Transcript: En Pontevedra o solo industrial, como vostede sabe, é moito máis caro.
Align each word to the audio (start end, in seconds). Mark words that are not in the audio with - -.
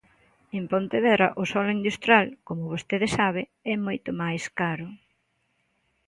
En 0.57 0.63
Pontevedra 0.71 1.27
o 1.41 1.43
solo 1.51 1.71
industrial, 1.79 2.25
como 2.47 2.71
vostede 2.73 3.07
sabe, 3.17 3.41
é 3.73 3.75
moito 3.85 4.09
máis 4.21 4.43
caro. 4.59 4.87